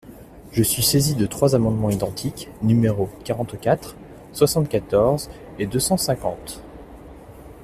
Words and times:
Je 0.51 0.63
suis 0.63 0.81
saisi 0.81 1.13
de 1.13 1.27
trois 1.27 1.53
amendements 1.53 1.91
identiques, 1.91 2.49
numéros 2.63 3.07
quarante-quatre, 3.23 3.89
cent 3.89 4.33
soixante-quatorze 4.47 5.29
et 5.59 5.67
deux 5.67 5.77
cent 5.79 5.95
cinquante. 5.95 6.63